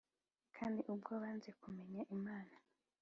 [0.57, 2.55] Kandi ubwo banze kumenya Imana